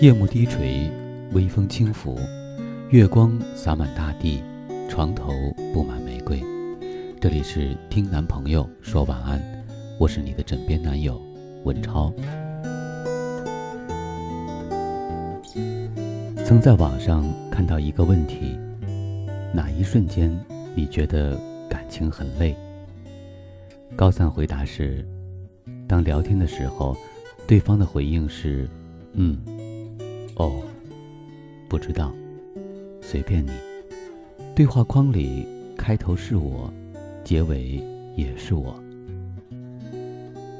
[0.00, 0.88] 夜幕低垂，
[1.32, 2.16] 微风轻拂，
[2.90, 4.40] 月光洒满大地，
[4.88, 5.32] 床头
[5.74, 6.40] 布满玫瑰。
[7.20, 9.42] 这里是听男朋友说晚安，
[9.98, 11.20] 我是你的枕边男友
[11.64, 12.14] 文超。
[16.44, 18.56] 曾在网上看到一个问题：
[19.52, 20.30] 哪一瞬间
[20.76, 21.36] 你觉得
[21.68, 22.54] 感情很累？
[23.96, 25.04] 高赞回答是：
[25.88, 26.96] 当聊天的时候，
[27.48, 28.68] 对方的回应是
[29.14, 29.36] “嗯，
[30.38, 30.62] 哦，
[31.68, 32.12] 不知道，
[33.00, 33.50] 随便你”。
[34.56, 36.72] 对话框里开头是我，
[37.22, 37.80] 结尾
[38.16, 38.74] 也是我。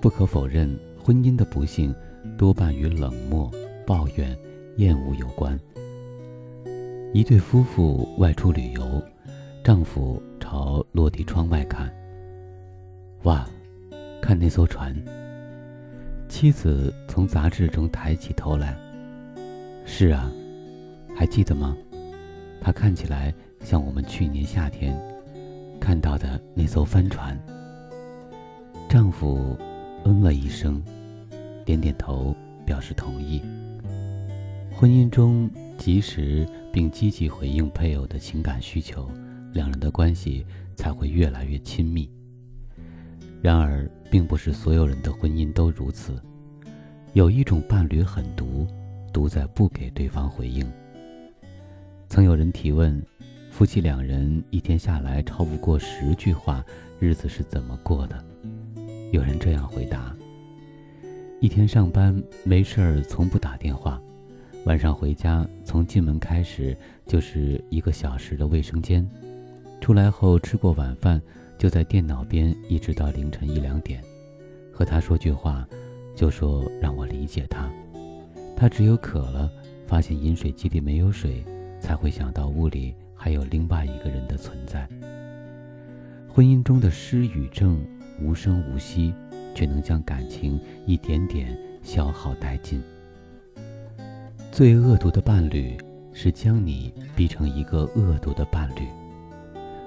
[0.00, 1.94] 不可否认，婚姻的不幸
[2.38, 3.50] 多半与冷漠、
[3.86, 4.36] 抱怨、
[4.76, 5.58] 厌恶有关。
[7.12, 9.02] 一对夫妇外出旅游，
[9.62, 11.92] 丈夫朝落地窗外看。
[13.24, 13.46] 哇，
[14.20, 14.94] 看那艘船。
[16.28, 18.76] 妻子从杂志中抬起头来。
[19.84, 20.30] 是啊，
[21.16, 21.76] 还记得吗？
[22.60, 24.98] 它看起来像我们去年夏天
[25.80, 27.38] 看到的那艘帆船。
[28.88, 29.56] 丈夫
[30.04, 30.82] 嗯了一声，
[31.64, 33.42] 点点头表示同意。
[34.70, 36.46] 婚姻中及时。
[36.72, 39.06] 并积极回应配偶的情感需求，
[39.52, 40.42] 两人的关系
[40.74, 42.10] 才会越来越亲密。
[43.42, 46.14] 然而，并不是所有人的婚姻都如此。
[47.12, 48.66] 有一种伴侣很毒，
[49.12, 50.66] 都在不给对方回应。
[52.08, 53.00] 曾有人提问：
[53.50, 56.64] 夫妻两人一天下来超不过十句话，
[56.98, 58.24] 日子是怎么过的？
[59.12, 60.16] 有人这样回答：
[61.40, 64.00] 一天上班没事儿，从不打电话。
[64.64, 69.06] 晚上回家，从进门开始就是一个小时的卫生间，
[69.80, 71.20] 出来后吃过晚饭，
[71.58, 74.02] 就在电脑边一直到凌晨一两点。
[74.72, 75.68] 和他说句话，
[76.14, 77.68] 就说让我理解他。
[78.56, 79.50] 他只有渴了，
[79.86, 81.44] 发现饮水机里没有水，
[81.80, 84.88] 才会想到屋里还有另外一个人的存在。
[86.28, 87.84] 婚姻中的失与正，
[88.20, 89.12] 无声无息，
[89.54, 92.82] 却能将感情一点点消耗殆尽。
[94.50, 95.76] 最恶毒的伴侣
[96.12, 98.86] 是将你逼成一个恶毒的伴侣。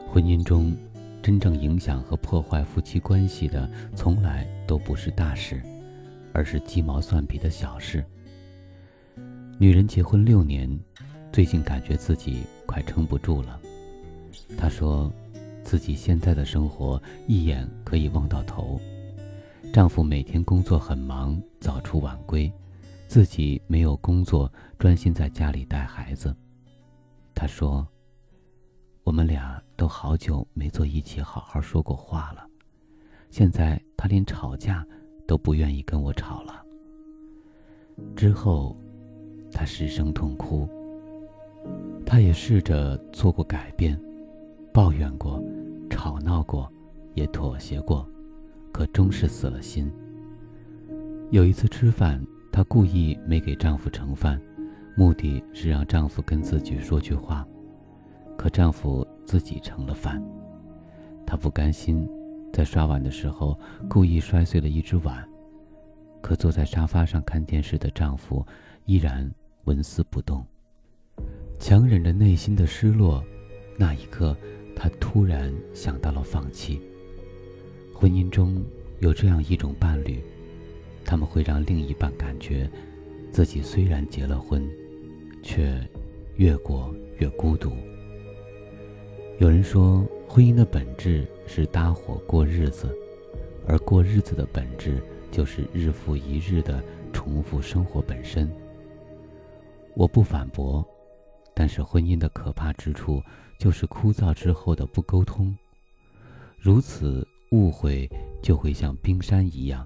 [0.07, 0.75] 婚姻中，
[1.21, 5.61] 真正影响和破坏夫妻关系的，从来都不是大事，
[6.33, 8.03] 而是鸡毛蒜皮的小事。
[9.57, 10.69] 女人结婚六年，
[11.31, 13.57] 最近感觉自己快撑不住了。
[14.57, 15.09] 她说，
[15.63, 18.77] 自己现在的生活一眼可以望到头，
[19.71, 22.51] 丈夫每天工作很忙，早出晚归。
[23.07, 26.35] 自己没有工作，专心在家里带孩子。
[27.33, 27.87] 他说
[29.05, 32.45] ：“我们俩都好久没坐一起好好说过话了，
[33.29, 34.85] 现在他连吵架
[35.25, 36.61] 都不愿意跟我吵了。”
[38.17, 38.75] 之后，
[39.55, 40.69] 他失声痛哭。
[42.05, 43.99] 他也试着做过改变，
[44.71, 45.41] 抱怨过，
[45.89, 46.71] 吵闹过，
[47.15, 48.07] 也妥协过，
[48.71, 49.91] 可终是死了心。
[51.31, 52.21] 有一次吃饭。
[52.51, 54.41] 她故意没给丈夫盛饭，
[54.95, 57.45] 目的是让丈夫跟自己说句话。
[58.37, 60.23] 可丈夫自己盛了饭，
[61.27, 62.09] 她不甘心，
[62.53, 65.27] 在刷碗的时候故意摔碎了一只碗。
[66.21, 68.45] 可坐在沙发上看电视的丈夫
[68.85, 69.29] 依然
[69.65, 70.45] 纹丝不动。
[71.59, 73.23] 强忍着内心的失落，
[73.77, 74.35] 那一刻，
[74.75, 76.81] 他突然想到了放弃。
[77.93, 78.63] 婚姻中
[78.99, 80.19] 有这样一种伴侣。
[81.03, 82.67] 他们会让另一半感觉，
[83.31, 84.67] 自己虽然结了婚，
[85.43, 85.79] 却
[86.37, 87.71] 越过越孤独。
[89.37, 92.89] 有人说，婚姻的本质是搭伙过日子，
[93.67, 94.99] 而过日子的本质
[95.31, 96.83] 就是日复一日的
[97.13, 98.49] 重复生活本身。
[99.95, 100.85] 我不反驳，
[101.53, 103.21] 但是婚姻的可怕之处
[103.57, 105.57] 就是枯燥之后的不沟通，
[106.59, 108.09] 如此误会
[108.43, 109.85] 就会像冰山一样。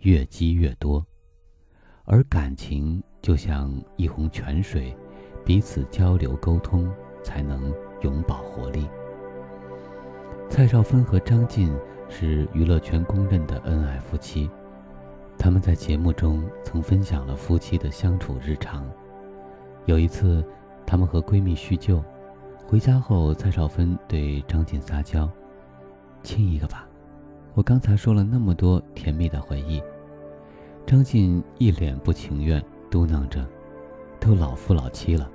[0.00, 1.02] 越积越多，
[2.04, 4.94] 而感情就像一泓泉水，
[5.46, 6.92] 彼此交流沟通
[7.22, 8.86] 才能永葆活力。
[10.50, 11.74] 蔡少芬和张晋
[12.10, 14.50] 是娱乐圈公认的恩爱夫妻，
[15.38, 18.86] 他们在节目中曾分享了夫妻的相处日常。
[19.86, 20.44] 有一次，
[20.86, 22.02] 她们和闺蜜叙旧，
[22.66, 25.30] 回家后，蔡少芬对张晋撒娇
[26.22, 26.88] ：“亲一个吧，
[27.52, 29.82] 我刚才说了那么多甜蜜的回忆。”
[30.86, 33.46] 张晋一脸不情愿，嘟囔着
[34.18, 35.30] ：“都老夫老妻了。”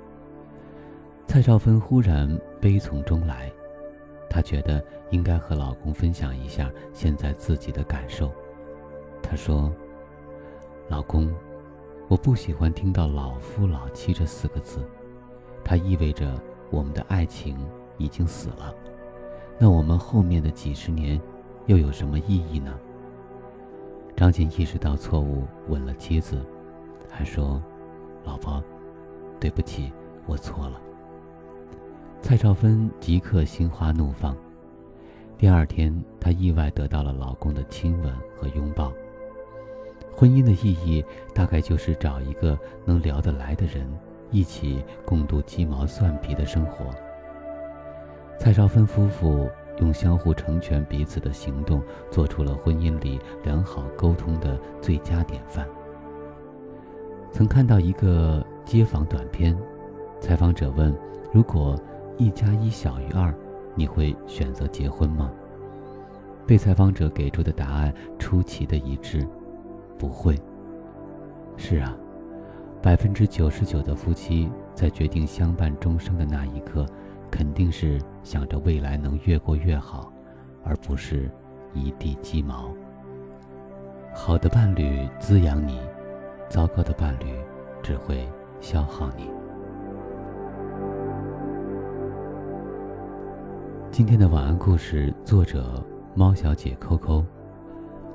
[1.26, 2.28] 蔡少芬忽然
[2.60, 3.50] 悲从中来，
[4.28, 8.32] 她觉得应该和老公分享一下现在自己的感受。
[9.22, 9.72] 她说
[10.88, 11.32] ：“老公，
[12.10, 14.80] 我不喜欢听到“老夫老妻”这四个字，
[15.62, 16.34] 它意味着
[16.68, 17.56] 我们的爱情
[17.98, 18.74] 已经死了。
[19.60, 21.20] 那我们后面的几十年
[21.66, 22.76] 又有什么意义呢？
[24.16, 26.44] 张晋意识到错误，吻了妻子，
[27.08, 27.62] 还说
[28.26, 28.60] ：“老婆，
[29.38, 29.92] 对不起，
[30.26, 30.80] 我错了。”
[32.20, 34.36] 蔡少芬即刻心花怒放。
[35.38, 38.92] 第二天，她意外得到了老公的亲吻和拥抱。
[40.14, 41.04] 婚姻的意义
[41.34, 43.86] 大概就是找一个能聊得来的人，
[44.30, 46.86] 一起共度鸡毛蒜皮的生活。
[48.38, 55.66] 蔡少芬夫妇用相互成全彼此的行动，做出了婚姻里良好沟通的最佳典范。
[57.32, 59.56] 曾看到一个街访短片，
[60.20, 60.94] 采访者问
[61.32, 61.78] ：“如果
[62.18, 63.34] 一加一小于二？”
[63.76, 65.30] 你会选择结婚吗？
[66.44, 69.26] 被采访者给出的答案出奇的一致，
[70.00, 70.34] 不会。
[71.58, 71.94] 是啊，
[72.80, 76.86] 百分之九十九的夫妻在决定相伴终生的那一刻，
[77.30, 80.10] 肯定是想着未来能越过越好，
[80.64, 81.30] 而不是
[81.74, 82.74] 一地鸡毛。
[84.14, 85.78] 好的伴侣滋养你，
[86.48, 87.26] 糟糕的伴侣
[87.82, 88.26] 只会
[88.58, 89.28] 消耗你。
[93.90, 97.22] 今天的晚安故事作者猫小姐扣扣，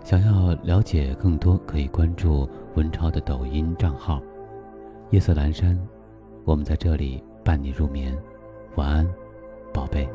[0.05, 4.21] 想要了解更多，可以关注文超的抖音账号
[5.09, 5.75] “夜色阑珊”，
[6.45, 8.15] 我们在这里伴你入眠，
[8.75, 9.07] 晚安，
[9.73, 10.07] 宝贝。